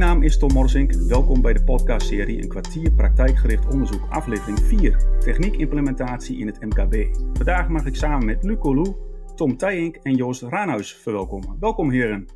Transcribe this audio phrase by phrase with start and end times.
[0.00, 0.92] naam is Tom Morsink.
[0.92, 5.18] Welkom bij de podcastserie Een kwartier praktijkgericht onderzoek, aflevering 4.
[5.18, 7.16] Techniekimplementatie in het MKB.
[7.36, 8.94] Vandaag mag ik samen met Luc Colou,
[9.34, 11.56] Tom Tijink en Joost Raanhuis verwelkomen.
[11.60, 12.26] Welkom heren.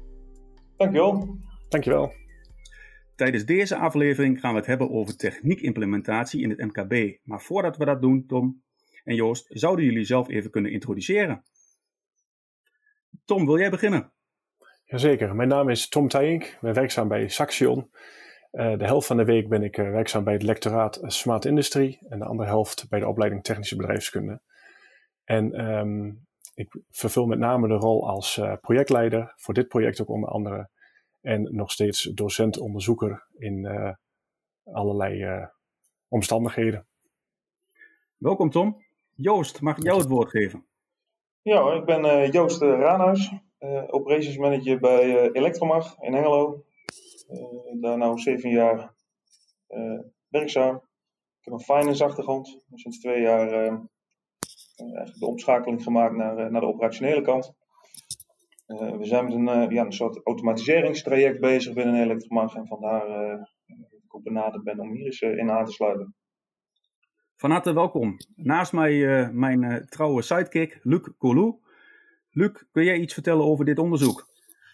[0.76, 1.38] Dankjewel.
[1.68, 2.12] Dankjewel.
[3.16, 7.18] Tijdens deze aflevering gaan we het hebben over techniekimplementatie in het MKB.
[7.22, 8.62] Maar voordat we dat doen, Tom
[9.04, 11.44] en Joost, zouden jullie zelf even kunnen introduceren?
[13.24, 14.12] Tom, wil jij beginnen?
[14.86, 16.44] Jazeker, mijn naam is Tom Tijink.
[16.44, 17.90] Ik ben werkzaam bij Saxion.
[18.52, 21.98] Uh, de helft van de week ben ik uh, werkzaam bij het lectoraat Smart Industry
[22.08, 24.40] en de andere helft bij de opleiding Technische Bedrijfskunde.
[25.24, 30.08] En um, ik vervul met name de rol als uh, projectleider, voor dit project ook
[30.08, 30.68] onder andere.
[31.20, 33.68] En nog steeds docent-onderzoeker in
[34.64, 35.46] allerlei
[36.08, 36.86] omstandigheden.
[38.16, 38.84] Welkom Tom.
[39.14, 40.66] Joost, mag ik jou het woord geven?
[41.42, 43.32] Ja, ik ben Joost Raanhuis,
[43.86, 46.64] operations manager bij uh, Electromag in Hengelo.
[47.30, 48.94] Uh, daar nu zeven jaar
[50.28, 50.74] werkzaam.
[50.74, 52.64] Ik heb een finance achtergrond.
[52.74, 53.48] Sinds twee jaar
[55.18, 57.54] de omschakeling gemaakt naar, naar de operationele kant.
[58.66, 62.54] we zijn met een, ja, een soort automatiseringstraject bezig binnen Electromag.
[62.54, 63.06] En vandaar
[63.66, 66.14] dat ik ook benaderd ben om hier eens in aan te sluiten.
[67.36, 68.16] Van harte welkom.
[68.34, 71.62] Naast mij mijn trouwe sidekick, Luc Colou.
[72.36, 74.28] Luc, kun jij iets vertellen over dit onderzoek?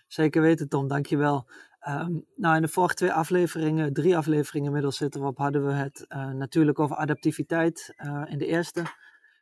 [0.06, 1.50] Zeker weten, Tom, dankjewel.
[1.88, 5.72] Um, nou, in de vorige twee afleveringen, drie afleveringen inmiddels zitten we op, hadden we
[5.72, 8.82] het uh, natuurlijk over adaptiviteit uh, in de eerste,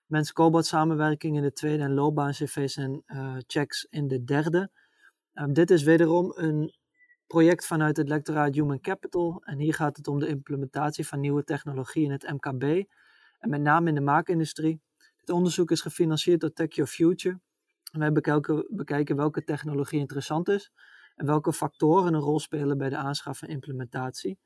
[0.06, 4.70] mens-cobot samenwerking in de tweede en loopbaan-cv's en uh, checks in de derde.
[5.34, 6.74] Um, dit is wederom een
[7.27, 11.44] project vanuit het lectoraat Human Capital en hier gaat het om de implementatie van nieuwe
[11.44, 12.62] technologie in het MKB
[13.39, 14.80] en met name in de maakindustrie.
[15.19, 17.41] Dit onderzoek is gefinancierd door Tech Your Future
[17.91, 20.72] wij bekijken, bekijken welke technologie interessant is
[21.14, 24.39] en welke factoren een rol spelen bij de aanschaf en implementatie.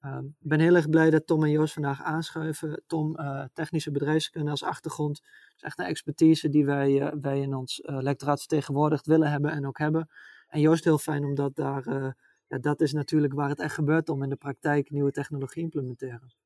[0.00, 2.82] Ehm, ik ben heel erg blij dat Tom en Joost vandaag aanschuiven.
[2.86, 5.20] Tom, uh, technische bedrijfskunde als achtergrond.
[5.56, 9.50] Is echt een expertise die wij, uh, wij in ons uh, lectoraat vertegenwoordigd willen hebben
[9.50, 10.08] en ook hebben.
[10.48, 12.14] En Joost, heel fijn omdat daar,
[12.46, 16.43] ja, dat is natuurlijk waar het echt gebeurt om in de praktijk nieuwe technologie implementeren.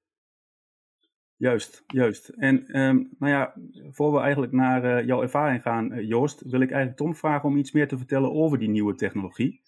[1.39, 2.29] Juist, juist.
[2.29, 3.55] En um, nou ja,
[3.91, 7.49] voor we eigenlijk naar uh, jouw ervaring gaan, uh, Joost, wil ik eigenlijk Tom vragen
[7.49, 9.61] om iets meer te vertellen over die nieuwe technologie.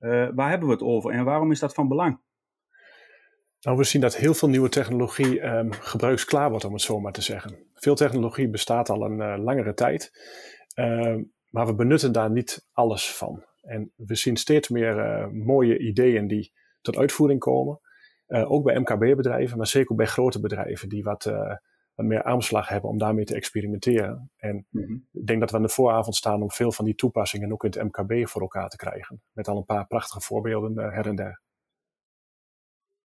[0.00, 2.20] Uh, waar hebben we het over en waarom is dat van belang?
[3.60, 7.12] Nou, we zien dat heel veel nieuwe technologie um, gebruiksklaar wordt, om het zo maar
[7.12, 7.56] te zeggen.
[7.74, 10.12] Veel technologie bestaat al een langere tijd,
[10.74, 13.44] ehm, maar we benutten daar niet alles van.
[13.60, 17.80] En we zien steeds meer mooie ideeën die tot uitvoering komen.
[18.32, 21.54] Uh, ook bij MKB-bedrijven, maar zeker ook bij grote bedrijven die wat, uh,
[21.94, 24.30] wat meer aanslag hebben om daarmee te experimenteren.
[24.36, 25.08] En mm -hmm.
[25.12, 27.70] ik denk dat we aan de vooravond staan om veel van die toepassingen ook in
[27.70, 29.22] het MKB voor elkaar te krijgen.
[29.32, 31.42] Met al een paar prachtige voorbeelden uh, her en der.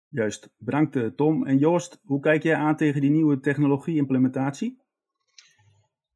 [0.09, 1.47] Juist, bedankt Tom.
[1.47, 4.85] En Joost, hoe kijk jij aan tegen die nieuwe technologie-implementatie?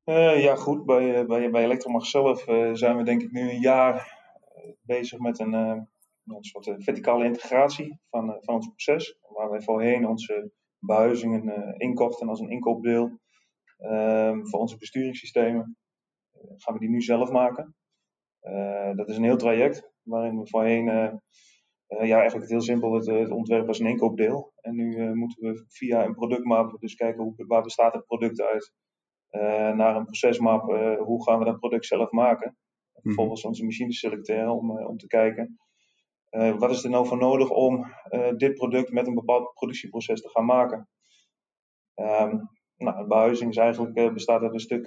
[0.04, 0.84] ja, goed.
[0.84, 4.18] Bij, bij, bij Electromag zelf zijn we denk ik nu een jaar
[4.82, 5.88] bezig met een
[6.36, 9.18] een soort eh, verticale integratie van, eh, van ons proces.
[9.28, 13.18] Waar wij voorheen onze behuizingen eh, inkochten als een inkoopdeel
[13.76, 15.76] ehm, voor onze besturingssystemen.
[16.56, 17.74] gaan we die nu zelf maken.
[18.96, 20.84] dat is een heel traject waarin we voorheen
[21.86, 24.52] ja, eigenlijk het heel simpel het, het ontwerp als een inkoopdeel.
[24.60, 28.72] En nu moeten we via een productmap dus kijken hoe, waar bestaat het product uit.
[29.76, 30.62] Naar een procesmap,
[30.98, 32.56] hoe gaan we dat product zelf maken.
[32.92, 33.02] Mhm.
[33.02, 35.58] Vervolgens onze machines selecteren om, om te kijken
[36.30, 40.20] uh, wat is er nou voor nodig om uh, dit product met een bepaald productieproces
[40.20, 40.88] te gaan maken?
[41.94, 44.84] Um, nou, behuizing is eigenlijk, uh, bestaat uit een stuk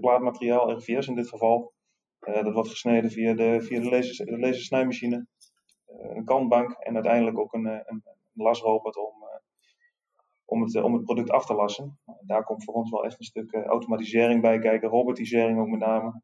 [0.00, 1.72] plaatmateriaal, RVS in dit geval.
[2.18, 5.26] dat wordt gesneden via de, via de, lasers, de lasersnijmachine,
[5.86, 8.02] een kantbank en uiteindelijk ook een, een,
[8.32, 9.14] lasrobot om,
[10.44, 11.98] om, het, om het product af te lassen.
[12.20, 16.22] daar komt voor ons wel echt een stuk automatisering bij kijken, robotisering ook met name.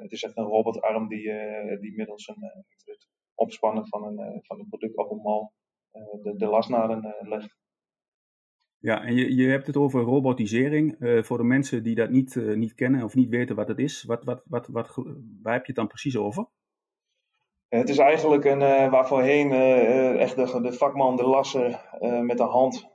[0.00, 1.22] het is echt een robotarm die,
[1.80, 2.64] die middels een,
[3.38, 5.52] opspannen van een, eh, van een product op een mal
[5.90, 7.56] eh, de, de lasnaden eh, legt.
[8.78, 10.96] Ja, en je, je hebt het over robotisering.
[10.98, 13.78] Uh, voor de mensen die dat niet, uh, niet kennen of niet weten wat het
[13.78, 14.94] is, wat, wat, wat, wat,
[15.42, 16.46] waar heb je het dan precies over?
[17.68, 19.52] Het is eigenlijk een, uh, waar voorheen
[20.18, 22.88] echt de, de, vakman, de lasser, met de hand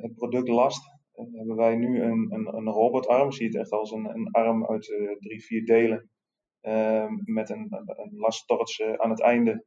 [0.00, 0.82] het product last.
[1.12, 4.66] hebben wij nu een, een, een robotarm, zie je het echt als een, een arm
[4.66, 6.10] uit drie, vier delen.
[6.62, 8.32] Ehm, met een, een
[8.78, 9.64] eh, aan het einde,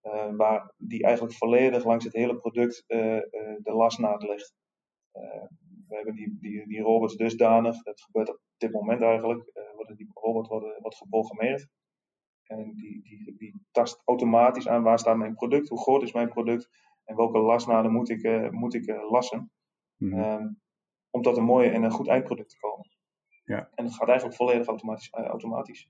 [0.00, 2.98] eh, waar die eigenlijk volledig langs het hele product eh,
[3.58, 4.54] de lasnaad ligt.
[5.88, 10.10] we hebben die, die, die robots dusdanig, dat gebeurt op dit moment eigenlijk, worden die
[10.14, 11.66] robot wordt, wordt geprogrammeerd.
[12.44, 16.28] En die, die, die tast automatisch aan waar staat mijn product, hoe groot is mijn
[16.28, 16.68] product
[17.04, 19.50] en welke lasnaden moet ik, moet ik lassen.
[19.96, 20.62] Mm
[21.14, 22.90] om tot een mooie en een goed eindproduct te komen.
[23.44, 23.70] Ja.
[23.74, 25.10] En het gaat eigenlijk volledig automatisch.
[25.10, 25.88] automatisch.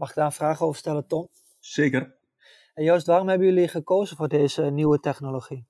[0.00, 1.28] Mag ik daar een vraag over stellen, Tom?
[1.58, 2.16] Zeker.
[2.74, 5.66] En Joost, waarom hebben jullie gekozen voor deze nieuwe technologie?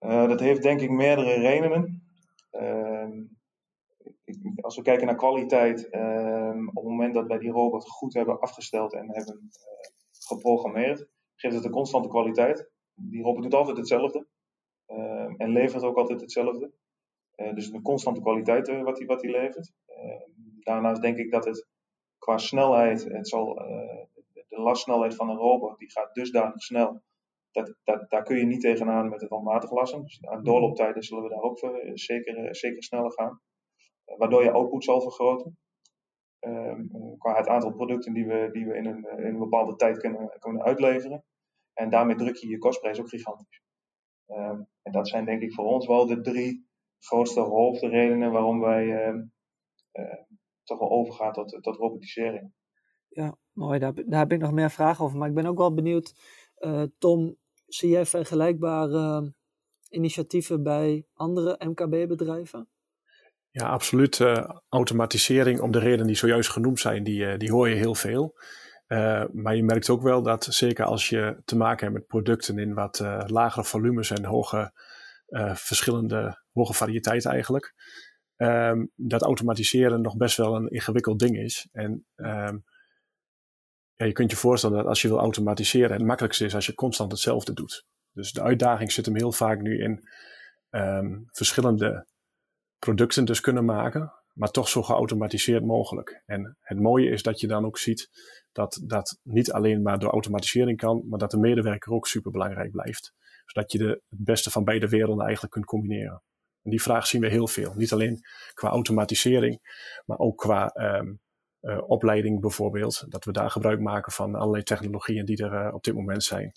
[0.00, 2.02] Uh, dat heeft denk ik meerdere redenen.
[2.52, 3.08] Uh,
[4.60, 8.40] als we kijken naar kwaliteit, uh, op het moment dat wij die robot goed hebben
[8.40, 12.70] afgesteld en hebben eh, geprogrammeerd, geeft het een constante kwaliteit.
[12.94, 14.26] Die robot doet altijd hetzelfde
[14.86, 16.72] ehm, en levert ook altijd hetzelfde.
[17.34, 19.72] Eh, dus een constante kwaliteit wat hij wat levert.
[19.86, 20.30] Ehm,
[20.60, 21.69] daarnaast denk ik dat het
[22.20, 23.54] qua snelheid, het zal,
[24.48, 27.02] de lassnelheid van een robot die gaat dusdanig snel
[27.52, 30.02] dat, dat, daar kun je niet tegenaan met het handmatig lassen.
[30.02, 33.40] Dus aan doorlooptijden zullen we daar ook uh, zeker, eh, zeker sneller gaan.
[34.04, 35.58] Waardoor je output zal vergroten.
[36.38, 36.86] Ehm,
[37.18, 40.36] qua het aantal producten die we, die we in, een, in een bepaalde tijd kunnen,
[40.38, 41.24] kunnen uitleveren.
[41.72, 43.62] En daarmee druk je je kostprijs ook gigantisch.
[44.26, 46.68] Ehm, en dat zijn denk ik voor ons wel de drie
[46.98, 49.22] grootste hoofdredenen waarom wij ehm,
[50.70, 52.52] toch wel overgaan tot, tot robotisering.
[53.08, 53.78] Ja, mooi.
[53.78, 55.18] Daar, daar heb ik nog meer vragen over.
[55.18, 56.14] Maar ik ben ook wel benieuwd,
[56.98, 57.38] Tom,
[57.70, 59.28] Zie jij vergelijkbare ehm,
[59.88, 62.68] initiatieven bij andere MKB-bedrijven?
[63.50, 64.18] Ja, absoluut.
[64.18, 67.94] Uh, automatisering, om de redenen die zojuist genoemd zijn, die, uh, die hoor je heel
[67.94, 68.38] veel.
[68.88, 72.58] Uh, maar je merkt ook wel dat, zeker als je te maken hebt met producten
[72.58, 74.72] in wat lagere volumes en hoge,
[75.54, 77.74] verschillende, hoge variëteit eigenlijk,
[78.42, 81.68] um, dat automatiseren nog best wel een ingewikkeld ding is.
[81.72, 82.64] En um,
[83.94, 86.74] ja, je kunt je voorstellen dat als je wil automatiseren, het makkelijkste is als je
[86.74, 87.86] constant hetzelfde doet.
[88.12, 90.08] Dus de uitdaging zit hem heel vaak nu in
[90.70, 92.06] um, verschillende
[92.78, 96.22] producten dus kunnen maken, maar toch zo geautomatiseerd mogelijk.
[96.26, 98.08] En het mooie is dat je dan ook ziet
[98.52, 102.70] dat dat niet alleen maar door automatisering kan, maar dat de medewerker ook super belangrijk
[102.70, 103.12] blijft.
[103.44, 106.22] Zodat je de, het beste van beide werelden eigenlijk kunt combineren.
[106.62, 107.74] En die vraag zien we heel veel.
[107.74, 108.20] Niet alleen
[108.54, 109.60] qua automatisering,
[110.06, 111.20] maar ook qua um,
[111.60, 113.04] uh, opleiding bijvoorbeeld.
[113.08, 116.52] Dat we daar gebruik maken van allerlei technologieën die er uh, op dit moment zijn.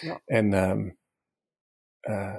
[0.00, 0.20] Ja.
[0.24, 0.98] En um,
[2.00, 2.38] uh,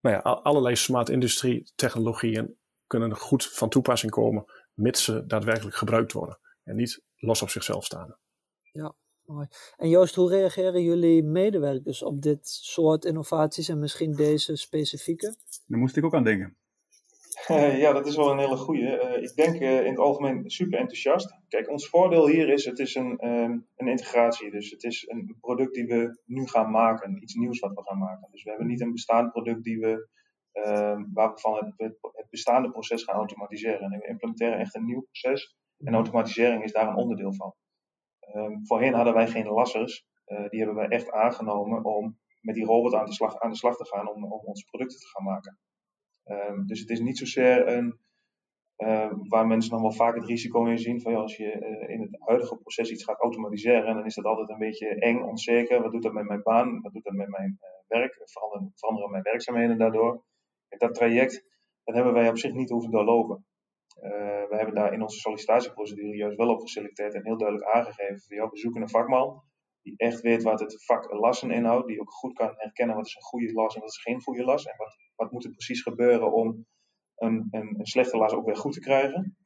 [0.00, 4.44] nou ja, allerlei smart industrie technologieën kunnen goed van toepassing komen,
[4.74, 6.38] mits ze daadwerkelijk gebruikt worden.
[6.62, 8.16] En niet los op zichzelf staan.
[8.72, 8.94] Ja,
[9.32, 9.46] mooi.
[9.76, 15.34] En Joost, hoe reageren jullie medewerkers op dit soort innovaties en misschien deze specifieke?
[15.66, 16.56] Daar moest ik ook aan denken.
[17.84, 19.16] ja, dat is wel een hele goede.
[19.16, 21.34] Uh, ik denk uh, in het algemeen super enthousiast.
[21.48, 24.50] Kijk, ons voordeel hier is, het is een, um, een integratie.
[24.50, 27.22] Dus het is een product die we nu gaan maken.
[27.22, 28.28] Iets nieuws wat we gaan maken.
[28.30, 30.08] Dus we hebben niet een bestaand product die we,
[30.52, 33.80] uh, waar we van het, het, bestaande proces gaan automatiseren.
[33.80, 35.56] En we implementeren echt een nieuw proces.
[35.78, 37.54] En automatisering is daar een onderdeel van.
[38.34, 40.06] Um, voorheen hadden wij geen lassers.
[40.26, 43.56] Uh, die hebben wij echt aangenomen om met die robot aan de slag, aan de
[43.56, 45.58] slag te gaan om, om onze producten te gaan maken.
[46.24, 47.98] Um, dus het is niet zozeer een,
[48.78, 51.94] uh, waar mensen nog wel vaak het risico in zien van ja, als je uh,
[51.94, 55.82] in het huidige proces iets gaat automatiseren, dan is dat altijd een beetje eng, onzeker.
[55.82, 56.80] Wat doet dat met mijn baan?
[56.80, 58.20] Wat doet dat met mijn uh, werk?
[58.24, 60.24] Veranderen, veranderen mijn werkzaamheden daardoor?
[60.68, 61.44] En dat traject,
[61.84, 63.44] dat hebben wij op zich niet hoeven doorlopen.
[64.48, 68.48] We hebben daar in onze sollicitatieprocedure juist wel op geselecteerd en heel duidelijk aangegeven van
[68.50, 69.42] we zoeken een vakman
[69.82, 73.14] die echt weet wat het vak lassen inhoudt, die ook goed kan herkennen wat is
[73.14, 75.82] een goede las en wat is geen goede las en wat, wat moet er precies
[75.82, 76.66] gebeuren om
[77.16, 79.36] een, een, een slechte las ook weer goed te krijgen.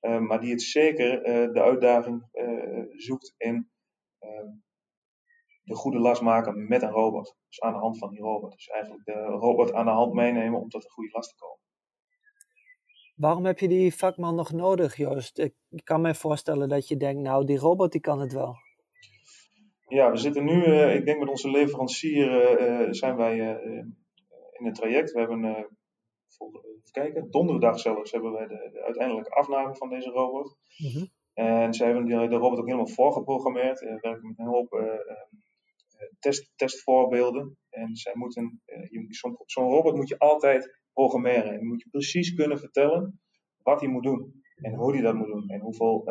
[0.00, 2.28] Uh, maar die het zeker uh, de uitdaging
[2.96, 3.70] zoekt in
[5.62, 7.36] de goede las maken met een robot.
[7.48, 8.52] Dus aan de hand van die robot.
[8.52, 11.67] Dus eigenlijk de robot aan de hand meenemen om tot een goede las te komen.
[13.18, 15.38] Waarom heb je die vakman nog nodig, Joost?
[15.38, 18.56] Ik kan me voorstellen dat je denkt, nou, die robot die kan het wel.
[19.88, 23.36] Ja, we zitten nu, uh, ik denk met onze leverancier uh, zijn wij
[24.52, 25.12] in het traject.
[25.12, 30.56] We hebben, even kijken, donderdag zelfs hebben wij de, de uiteindelijke afname van deze robot.
[30.76, 31.08] Mm -hmm.
[31.34, 33.80] En ze hebben de, de, robot ook helemaal voorgeprogrammeerd.
[33.80, 34.98] We werken met een hoop
[36.18, 37.56] test, testvoorbeelden.
[37.70, 38.62] En zij moeten,
[39.08, 41.52] zo'n zo robot moet je altijd programmeren.
[41.52, 43.20] En moet je precies kunnen vertellen
[43.62, 44.42] wat hij moet doen.
[44.56, 45.48] En hoe hij dat moet doen.
[45.48, 46.04] En hoeveel,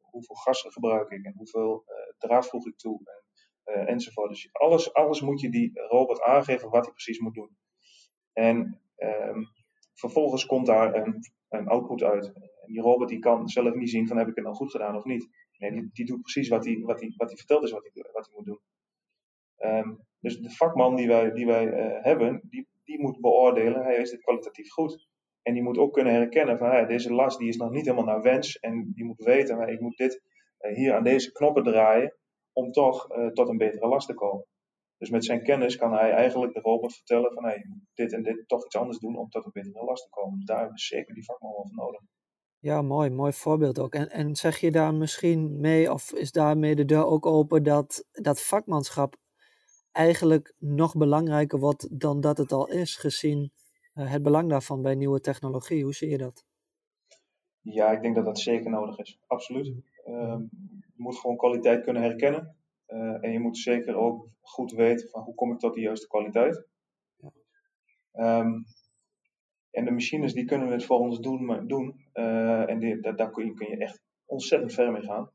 [0.00, 1.24] hoeveel gassen gebruik ik.
[1.24, 1.84] En hoeveel
[2.18, 3.00] draad voeg ik toe
[3.64, 4.28] en, enzovoort.
[4.28, 7.56] Dus alles, alles moet je die robot aangeven wat hij precies moet doen.
[8.32, 9.46] En um,
[9.94, 12.32] vervolgens komt daar een, een output uit.
[12.34, 14.96] En die robot die kan zelf niet zien van heb ik het nou goed gedaan
[14.96, 15.28] of niet.
[15.58, 18.44] Nee, die, die doet precies wat hij, wat wat verteld is wat hij, wat moet
[18.44, 18.60] doen.
[19.58, 21.64] Um, dus de vakman die wij, die wij
[22.02, 25.08] hebben, die, die moet beoordelen, hij is dit kwalitatief goed.
[25.42, 28.22] En die moet ook kunnen herkennen van deze last die is nog niet helemaal naar
[28.22, 28.58] wens.
[28.58, 30.22] En die moet weten, hey, ik moet dit
[30.58, 32.16] hier aan deze knoppen draaien
[32.52, 34.46] om toch tot een betere last te komen.
[34.98, 38.12] Dus met zijn kennis kan hij eigenlijk de robot vertellen van hey, je moet dit
[38.12, 40.36] en dit toch iets anders doen om tot een betere last te komen.
[40.36, 42.00] Dus daar hebben we zeker die vakman wel voor nodig.
[42.58, 43.94] Ja, mooi, mooi voorbeeld ook.
[43.94, 48.04] En, en zeg je daar misschien mee, of is daarmee de deur ook open, dat
[48.10, 49.16] dat vakmanschap
[49.92, 53.52] eigenlijk nog belangrijker wordt dan dat het al is, gezien
[53.94, 55.82] uh, het belang daarvan bij nieuwe technologie?
[55.82, 56.44] Hoe zie je dat?
[57.60, 59.18] Ja, ik denk dat dat zeker nodig is.
[59.26, 59.66] Absoluut.
[60.06, 60.38] Uh,
[60.94, 62.56] je moet gewoon kwaliteit kunnen herkennen.
[62.88, 66.06] Uh, en je moet zeker ook goed weten van hoe kom ik tot de juiste
[66.06, 66.68] kwaliteit.
[68.12, 68.64] Um,
[69.70, 71.66] en de machines die kunnen het voor ons doen.
[71.66, 75.30] doen uh, en die, daar, daar kun, je, kun je echt ontzettend ver mee gaan.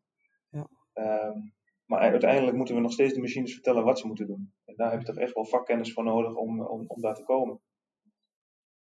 [0.49, 0.67] Ja.
[0.93, 1.54] Um,
[1.85, 4.53] maar uiteindelijk moeten we nog steeds de machines vertellen wat ze moeten doen.
[4.65, 7.23] En daar heb je toch echt wel vakkennis voor nodig om, om, om daar te
[7.23, 7.61] komen.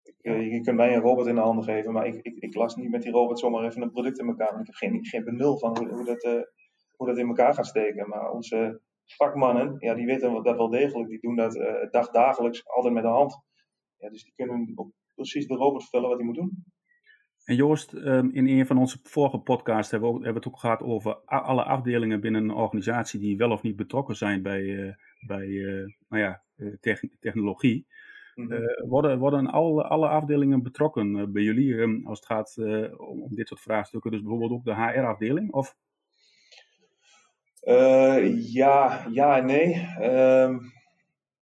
[0.04, 2.56] Ik, uh, je kunt mij een robot in de handen geven, maar ik, ik, ik
[2.56, 4.60] las niet met die robot zomaar even een product in elkaar.
[4.60, 6.42] Ik heb geen, geen benul van hoe, hoe, dat, uh,
[6.96, 8.10] hoe dat in elkaar gaat steken.
[8.10, 11.10] Maar onze vakmannen, ja, die weten dat wel degelijk.
[11.10, 13.42] Die doen dat uh, dagdagelijks, altijd met de hand.
[13.98, 16.64] Ja, dus die kunnen op precies de robot vertellen wat hij moet doen.
[17.50, 20.60] En Joost, ehm, in een van onze vorige podcasts hebben we, ook, hebben het ook
[20.60, 24.94] gehad over alle afdelingen binnen een organisatie die wel of niet betrokken zijn bij, uh,
[25.28, 26.42] bij uh, nou ja,
[27.20, 27.88] technologie.
[28.36, 28.88] Mm -hmm.
[28.88, 32.56] worden, worden alle, alle afdelingen betrokken bij jullie um, als het gaat
[32.98, 34.12] om, om, dit soort vraagstukken?
[34.12, 35.54] Dus bijvoorbeeld ook de HR-afdeling?
[35.54, 35.76] Of?
[38.36, 39.88] ja, ja en nee.
[40.02, 40.72] Um,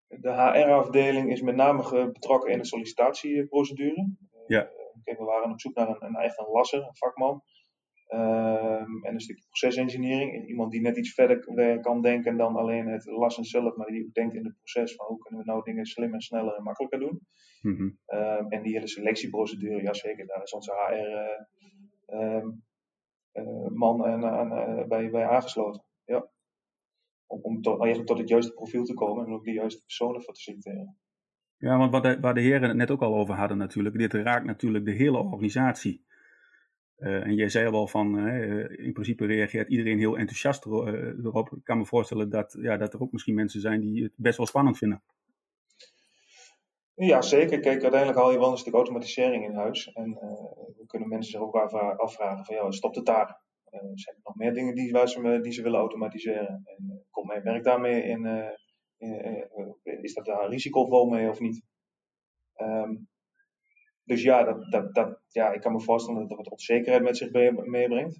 [0.07, 4.09] de HR-afdeling is met name betrokken in de sollicitatieprocedure.
[4.47, 4.69] Ja.
[5.07, 7.41] Kijk, we waren op zoek naar een, een een lasser, een vakman.
[8.09, 10.47] Um, en een stukje procesengineering.
[10.47, 11.39] Iemand die net iets verder
[11.81, 15.05] kan denken dan alleen het lassen zelf, maar die ook denkt in het proces van
[15.05, 17.19] hoe kunnen we nou dingen slimmer, sneller en makkelijker doen.
[17.61, 17.97] Mm -hmm.
[18.19, 22.63] um, en die hele selectieprocedure, ja zeker, daar is onze HR uh, um,
[23.33, 25.83] uh, man en, uh, bij, bij aangesloten.
[26.05, 26.29] Ja
[27.27, 30.23] om, om tot, eigenlijk tot het juiste profiel te komen en ook de juiste personen
[30.23, 30.97] voor te selecteren.
[31.57, 34.85] Ja, want waar de heren het net ook al over hadden natuurlijk, dit raakt natuurlijk
[34.85, 36.05] de hele organisatie.
[36.97, 40.73] Uh, en jij zei al van, uh, in principe reageert iedereen heel enthousiast uh,
[41.23, 41.51] erop.
[41.51, 44.37] Ik kan me voorstellen dat, ja, dat er ook misschien mensen zijn die het best
[44.37, 45.03] wel spannend vinden.
[46.93, 47.59] Ja, zeker.
[47.59, 49.91] Kijk, uiteindelijk haal je wel een stuk automatisering in huis.
[49.91, 50.09] En
[50.77, 51.55] we kunnen mensen zich ook
[51.97, 53.41] afvragen van, ja, stopt het daar?
[53.71, 56.61] Uh, zijn er nog meer dingen die, ze, die ze willen automatiseren?
[56.63, 58.23] En uh, komt mijn werk daarmee uh, in
[60.01, 61.63] is dat daar een risicovol mee of niet?
[62.61, 63.07] Um,
[64.03, 67.17] dus ja, dat, dat, dat, ja, ik kan me voorstellen dat dat wat onzekerheid met
[67.17, 67.31] zich
[67.65, 68.19] meebrengt.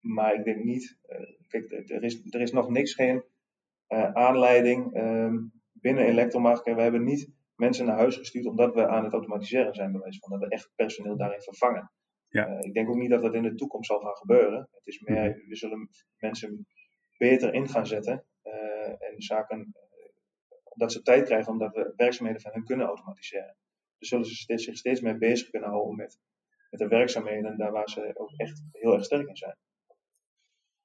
[0.00, 0.98] maar ik denk niet,
[1.48, 3.24] kijk, er is, er is nog niks, geen
[4.12, 6.64] aanleiding um, binnen Elektromarkt.
[6.64, 10.30] We hebben niet mensen naar huis gestuurd omdat we aan het automatiseren zijn, bewijs van
[10.30, 11.90] dat we echt personeel daarin vervangen.
[12.28, 12.46] Ja.
[12.60, 14.68] Ik denk ook niet dat dat in de toekomst zal gaan gebeuren.
[14.70, 15.48] Het is meer, mhm.
[15.48, 16.66] we zullen mensen
[17.16, 20.08] beter in gaan zetten uh, en zaken, uh,
[20.74, 23.56] dat ze tijd krijgen omdat we werkzaamheden van hen kunnen automatiseren.
[23.98, 26.18] Dus zullen ze steeds, zich steeds meer bezig kunnen houden met,
[26.70, 29.56] met de werkzaamheden daar waar ze ook echt heel erg sterk in zijn.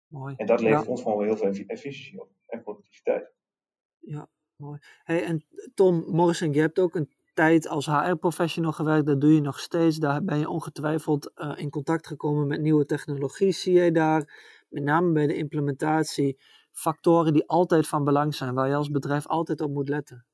[0.08, 0.36] Mooi.
[0.38, 0.90] En dat levert ja.
[0.90, 3.32] ons gewoon heel veel efficiëntie op en productiviteit.
[4.00, 4.80] Ja, mooi.
[5.04, 9.42] Hey, en Tom Morrison, je hebt ook een tijd als HR-professional gewerkt, dat doe je
[9.42, 9.98] nog steeds.
[9.98, 13.52] Daar ben je ongetwijfeld uh, in contact gekomen met nieuwe technologie.
[13.52, 14.22] Zie je daar,
[14.70, 16.40] met name bij de implementatie,
[16.72, 20.26] factoren die altijd van belang zijn, waar je als bedrijf altijd op moet letten?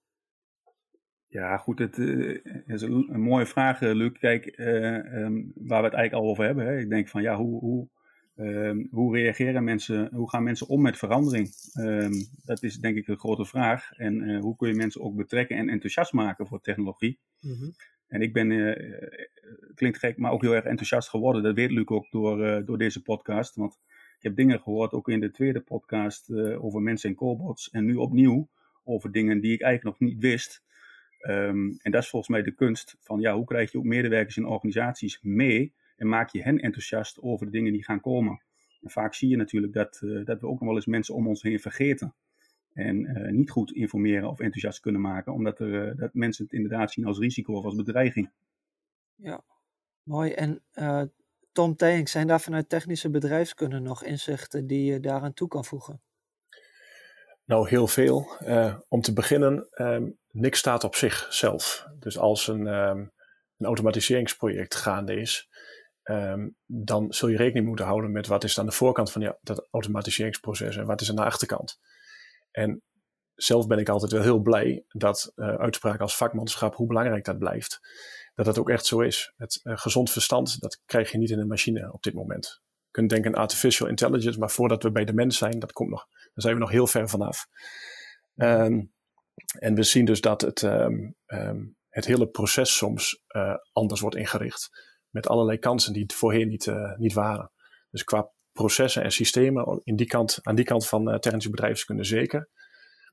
[1.34, 4.12] Ja, goed, het uh, is een, een, mooie vraag, Luc.
[4.20, 6.66] Kijk, uh, um, waar we het eigenlijk al over hebben.
[6.66, 6.80] Hè.
[6.80, 7.88] Ik denk van ja, hoe, hoe,
[8.36, 11.50] um, hoe reageren mensen, hoe gaan mensen om met verandering?
[11.80, 12.12] Um,
[12.44, 13.92] dat is denk ik een grote vraag.
[13.92, 17.20] En uh, hoe kun je mensen ook betrekken en enthousiast maken voor technologie?
[17.40, 17.74] Mm -hmm.
[18.08, 18.78] En ik ben,
[19.76, 21.44] klinkt gek, maar ook heel erg enthousiast geworden.
[21.44, 23.56] Dat weet Luc ook door, door deze podcast.
[23.56, 23.80] Want
[24.24, 27.70] ik heb dingen gehoord, ook in de tweede podcast, over mensen en cobots.
[27.70, 28.50] En nu opnieuw
[28.84, 30.64] over dingen die ik eigenlijk nog niet wist.
[31.28, 34.38] Um, en dat is volgens mij de kunst van, ja, hoe krijg je ook medewerkers
[34.38, 38.42] in organisaties mee en maak je hen enthousiast over de dingen die gaan komen.
[38.82, 41.28] En vaak zie je natuurlijk dat, uh, dat we ook nog wel eens mensen om
[41.28, 42.16] ons heen vergeten.
[42.74, 46.92] En uh, niet goed informeren of enthousiast kunnen maken, omdat er, dat mensen het inderdaad
[46.92, 48.30] zien als risico of als bedreiging.
[49.16, 49.44] Ja,
[50.04, 50.32] mooi.
[50.32, 50.62] En
[51.54, 56.02] Tom Teying, zijn daar vanuit technische bedrijfskunde nog inzichten die je daaraan toe kan voegen?
[57.46, 58.28] Nou, heel veel.
[58.88, 61.88] om te beginnen, um, niks staat op zichzelf.
[62.00, 63.12] Dus als een, um,
[63.58, 65.48] een automatiseringsproject gaande is,
[66.04, 69.38] Um, dan zul je rekening moeten houden met wat is aan de voorkant van ja,
[69.42, 71.80] dat automatiseringsproces en wat is aan de achterkant.
[72.52, 72.82] En
[73.36, 77.38] zelf ben ik altijd wel heel blij dat uh, uitspraken als vakmanschap, hoe belangrijk dat
[77.38, 77.80] blijft,
[78.34, 79.34] dat dat ook echt zo is.
[79.38, 82.62] Het uh, gezond verstand, dat krijg je niet in een machine op dit moment.
[82.66, 85.90] Je kunt denken aan artificial intelligence, maar voordat we bij de mens zijn, dat komt
[85.90, 87.48] nog, daar zijn we nog heel ver vanaf.
[88.36, 88.94] Um,
[89.60, 94.16] en we zien dus dat het, um, um, het hele proces soms uh, anders wordt
[94.16, 94.92] ingericht.
[95.10, 97.52] Met allerlei kansen die het voorheen niet, niet waren.
[97.90, 102.04] Dus qua processen en systemen in die kant, aan die kant van uh, technische bedrijfskunde
[102.04, 102.50] zeker.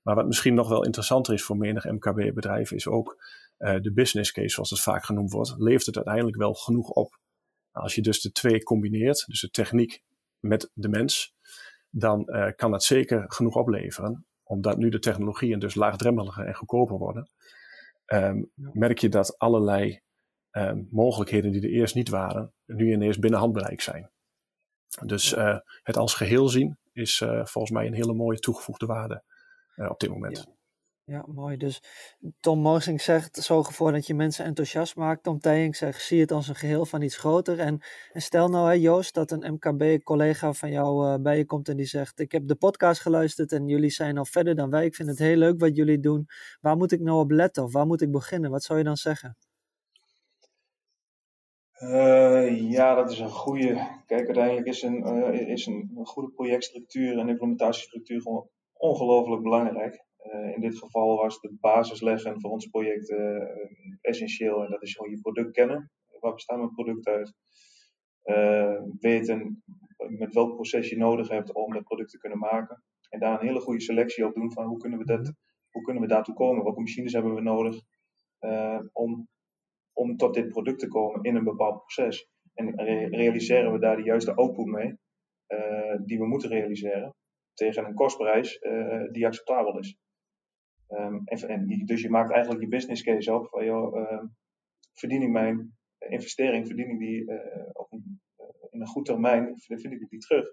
[0.03, 3.23] Maar wat misschien nog wel interessanter is voor menig MKB-bedrijf is ook
[3.61, 5.55] de business case, zoals het vaak genoemd wordt.
[5.57, 7.19] Levert het uiteindelijk wel genoeg op?
[7.73, 10.03] Nou, als je dus de twee combineert, dus de techniek
[10.39, 11.35] met de mens,
[11.91, 14.27] dan uh, kan dat zeker genoeg opleveren.
[14.43, 17.31] Omdat nu de technologieën dus laagdrempeliger en goedkoper worden,
[18.07, 20.01] um, merk je dat allerlei
[20.51, 24.11] um, mogelijkheden die er eerst niet waren, nu ineens binnen handbereik zijn.
[25.05, 29.25] Dus uh, het als geheel zien is uh, volgens mij een hele mooie toegevoegde waarde
[29.77, 30.37] op dit moment.
[30.37, 30.59] Ja.
[31.11, 31.25] Ja.
[31.27, 31.57] mooi.
[31.57, 31.83] Dus
[32.41, 35.23] Tom Morsing zegt, zorg ervoor dat je mensen enthousiast maakt.
[35.23, 37.59] Tom Tijing zegt, zie het als een geheel van iets groter.
[37.59, 37.81] En,
[38.13, 42.21] stel nou, hè, Joost, dat een MKB-collega van jou bij je komt en die zegt,
[42.21, 44.85] ik heb de podcast geluisterd en jullie zijn al verder dan wij.
[44.85, 46.27] Ik vind het heel leuk wat jullie doen.
[46.61, 48.51] Waar moet ik nou op letten of waar moet ik beginnen?
[48.51, 49.37] Wat zou je dan zeggen?
[51.83, 54.01] Uh, ja, dat is een goede.
[54.07, 60.05] Kijk, uiteindelijk is een, uh, is een, goede projectstructuur en implementatiestructuur gewoon ongelooflijk belangrijk.
[60.23, 63.15] Uh, in dit geval was de basis leggen voor ons project
[64.01, 65.91] essentieel en dat is gewoon je product kennen.
[66.21, 67.35] Waar bestaat mijn product uit?
[68.99, 69.63] weten
[69.97, 72.83] met welk proces je nodig hebt om dat product te kunnen maken.
[73.09, 75.33] En daar een hele goede selectie op doen van hoe kunnen we, dat,
[75.71, 76.65] hoe kunnen we daartoe komen?
[76.65, 77.81] Welke machines hebben we nodig
[78.93, 79.29] om
[80.01, 82.29] om tot dit product te komen in een bepaald proces.
[82.55, 82.75] En
[83.11, 84.99] realiseren we daar de juiste output mee,
[86.05, 87.15] die we moeten realiseren,
[87.55, 88.59] tegen een kostprijs
[89.13, 89.97] die acceptabel is.
[90.91, 94.23] Um, en, en, dus je maakt eigenlijk je business case op van, joh, uh,
[94.95, 97.25] verdien ik mijn investering, verdien ik die
[97.73, 98.21] op een,
[98.71, 100.47] in een goed termijn, vind ik die terug.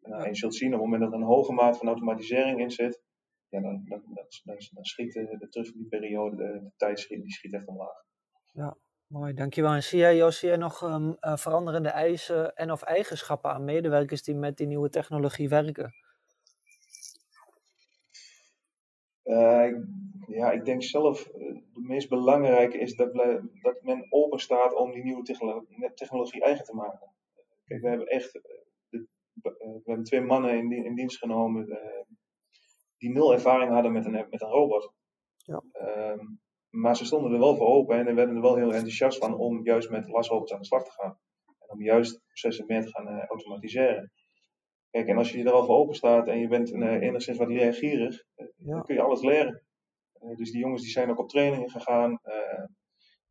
[0.00, 2.70] en je zult zien, op het moment dat er een hoge mate van automatisering in
[2.70, 3.02] zit,
[3.48, 7.52] ja, dan, dan, dan, dan, schiet de, de terugverdienperiode, de, de tijd schiet, die schiet
[7.52, 8.04] echt omlaag.
[8.52, 9.72] Ja, mooi, dankjewel.
[9.72, 13.64] En zie jij, Jos, zie jij nog um, uh, veranderende eisen en of eigenschappen aan
[13.64, 15.84] medewerkers die met die nieuwe technologie werken?
[15.84, 16.04] Uh,
[20.26, 23.14] ja, ik denk zelf, uh, de meest belangrijke is dat,
[23.62, 27.12] dat men open staat om die nieuwe technologie, technologie eigen te maken.
[27.64, 28.32] Kijk, we hebben echt,
[28.88, 29.06] de,
[29.42, 31.78] we hebben twee mannen in, in dienst genomen
[32.98, 34.92] die nul ervaring hadden met een, met een robot.
[35.36, 35.62] Ja.
[36.12, 39.38] Um, maar ze stonden er wel voor open en werden er wel heel enthousiast van
[39.38, 41.18] om juist met lasrobots aan de slag te gaan.
[41.46, 44.12] En om juist processen meer te gaan uh, automatiseren.
[44.90, 47.48] Kijk, en als je er al voor open staat en je bent uh, enigszins wat
[47.48, 48.74] leergierig, uh, ja.
[48.74, 49.62] dan kun je alles leren.
[50.36, 52.20] dus die jongens die zijn ook op trainingen gegaan.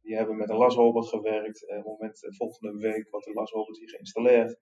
[0.02, 1.68] die hebben met een lasrobot gewerkt.
[1.70, 4.60] op het moment, volgende week wordt de lasrobot hier geïnstalleerd.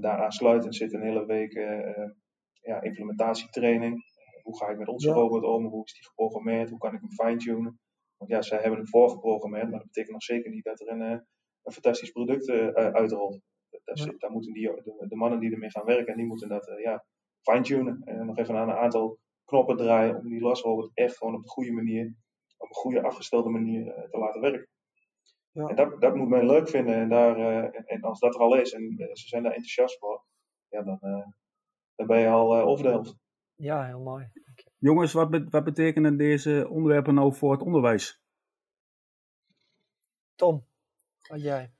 [0.00, 1.52] daar aansluitend zit een hele week
[2.60, 4.04] ja, implementatietraining.
[4.42, 5.14] Hoe ga ik met onze ja.
[5.14, 5.66] robot om?
[5.66, 6.70] Hoe is die geprogrammeerd?
[6.70, 7.80] Hoe kan ik hem fine-tunen?
[8.18, 11.02] Want ja, zij hebben hem voorgeprogrammeerd, maar dat betekent nog zeker niet dat er een,
[11.02, 11.18] eh,
[11.62, 13.40] een fantastisch product uh, uitrolt.
[13.94, 14.14] Daar, ja.
[14.18, 17.04] daar, moeten die, de, de, mannen die ermee gaan werken, die moeten dat uh, ja,
[17.40, 18.02] fine-tunen.
[18.04, 21.48] En nog even aan een aantal knoppen draaien om die lasrobot echt gewoon op de
[21.48, 22.14] goede manier,
[22.56, 24.68] op een goede afgestelde manier te laten werken.
[25.50, 25.66] Ja.
[25.66, 26.94] En dat, dat moet men leuk vinden.
[26.94, 27.36] En, daar,
[27.72, 30.24] en, en, als dat er al is en ze zijn daar enthousiast voor,
[30.68, 30.98] ja, dan,
[31.94, 33.16] dan ben je al over de helft.
[33.54, 34.30] Ja, heel mooi.
[34.78, 38.22] Jongens, wat, be wat betekenen deze onderwerpen nou voor het onderwijs?
[40.34, 40.66] Tom,
[41.28, 41.72] wat jij?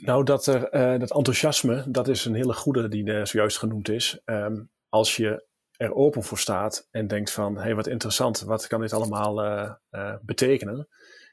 [0.00, 3.88] Nou, dat, er, uh, dat enthousiasme, dat is een hele goede die er zojuist genoemd
[3.88, 4.20] is.
[4.24, 8.66] Um, als je er open voor staat en denkt van, hé, hey, wat interessant, wat
[8.66, 10.88] kan dit allemaal uh, uh, betekenen?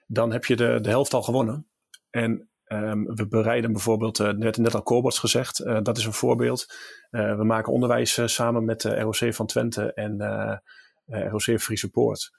[0.08, 1.68] Dan heb je de, de helft al gewonnen.
[2.10, 6.14] En Um, we bereiden bijvoorbeeld, uh, net, net al Cobots gezegd, uh, dat is een
[6.14, 6.66] voorbeeld.
[7.12, 10.18] Uh, we maken onderwijs samen met de ROC van Twente en
[11.06, 12.32] ROC Friese Poort.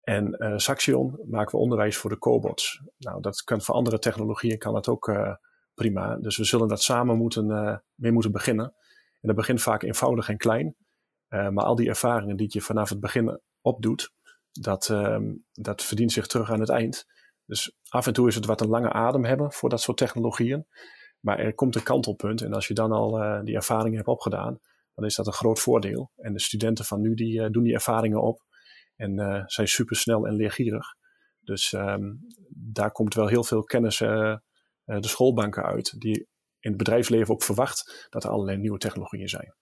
[0.00, 2.82] En Saxion maken we onderwijs voor de cobots.
[2.98, 5.06] Nou, dat kan voor andere technologieën kan dat ook
[5.76, 6.16] prima.
[6.16, 7.46] Dus we zullen dat samen moeten,
[7.94, 8.64] mee moeten beginnen.
[9.20, 10.76] En dat begint vaak eenvoudig en klein.
[11.28, 14.12] maar al die ervaringen die je vanaf het begin opdoet,
[14.60, 17.06] dat, um, dat verdient zich terug aan het eind.
[17.44, 20.66] Dus af en toe is het wat een lange adem hebben voor dat soort technologieën.
[21.20, 24.58] Maar er komt een kantelpunt en als je dan al uh, die ervaringen hebt opgedaan,
[24.94, 26.10] dan is dat een groot voordeel.
[26.16, 28.44] En de studenten van nu die uh, doen die ervaringen op
[28.96, 30.86] en uh, zijn super snel en leergierig.
[31.40, 34.00] Dus um, daar komt wel heel veel kennis
[34.86, 36.28] de schoolbanken uit, die
[36.60, 39.54] in het bedrijfsleven ook verwacht dat er allerlei nieuwe technologieën zijn.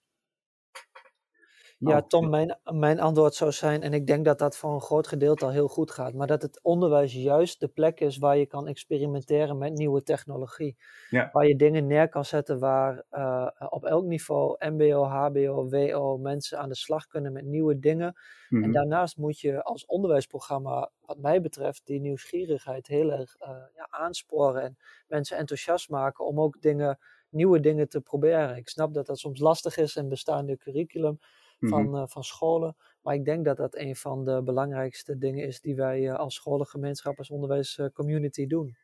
[1.87, 4.81] Ja, Oh, Tom, mijn, mijn antwoord zou zijn, en ik denk dat dat voor een
[4.81, 8.37] groot gedeelte al heel goed gaat, maar dat het onderwijs juist de plek is waar
[8.37, 10.77] je kan experimenteren met nieuwe technologie.
[11.09, 11.29] Ja.
[11.31, 16.59] Waar je dingen neer kan zetten waar eh, op elk niveau, MBO, HBO, WO, mensen
[16.59, 18.13] aan de slag kunnen met nieuwe dingen.
[18.49, 18.63] mhm.
[18.63, 23.87] En daarnaast moet je als onderwijsprogramma, wat mij betreft, die nieuwsgierigheid heel erg eh, ja,
[23.89, 28.55] aansporen en mensen enthousiast maken om ook dingen, nieuwe dingen te proberen.
[28.55, 31.23] Ik snap dat dat soms lastig is in bestaande curriculum Mhm.
[31.69, 35.61] Van, eh, van scholen, maar ik denk dat dat een van de belangrijkste dingen is
[35.61, 38.75] die wij eh, als scholengemeenschap, als onderwijscommunity doen.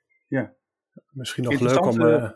[1.12, 1.99] Misschien nog leuk om.
[2.07, 2.31] eh, eh,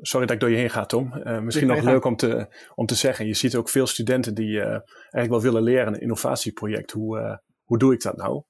[0.00, 1.12] sorry dat ik door je heen ga, Tom.
[1.12, 3.26] Eh, misschien nog leuk om te, om te zeggen.
[3.26, 4.66] Je ziet ook veel studenten die eh,
[5.10, 6.90] eigenlijk wel willen leren een innovatieproject.
[6.90, 8.42] Hoe, eh, hoe doe ik dat nou?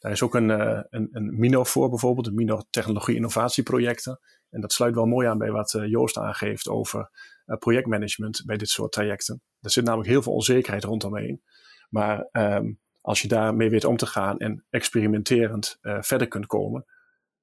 [0.00, 4.20] Daar is ook een, eh, een, een MINO voor bijvoorbeeld, een MINO Technologie Innovatieprojecten.
[4.50, 7.10] En dat sluit wel mooi aan bij wat eh, Joost aangeeft over
[7.44, 9.42] eh, projectmanagement bij dit soort trajecten.
[9.60, 11.42] Er zit namelijk heel veel onzekerheid rondomheen.
[11.88, 16.86] Maar ehm, als je daarmee weet om te gaan en experimenterend verder kunt komen,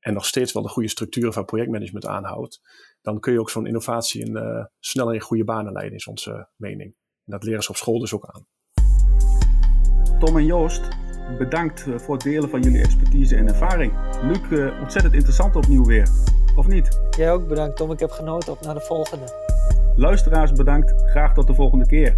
[0.08, 2.62] en nog steeds wel de goede structuren van projectmanagement aanhoudt,
[3.02, 6.50] dan kun je ook zo'n innovatie in, eh, sneller in goede banen leiden, is onze
[6.56, 6.96] mening.
[7.26, 8.48] En dat leren ze op school dus ook aan.
[10.20, 10.90] Tom en Joost,
[11.38, 13.94] bedankt eh, voor het delen van jullie expertise en ervaring.
[14.24, 16.08] Luc, eh, ontzettend interessant opnieuw weer.
[16.56, 17.00] Of niet?
[17.18, 19.26] Jij ook bedankt Tom, ik heb genoten op naar de volgende.
[19.96, 20.94] Luisteraars bedankt.
[21.06, 22.18] Graag tot de volgende keer.